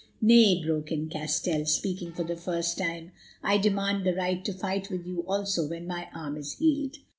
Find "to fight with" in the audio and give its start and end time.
4.45-5.05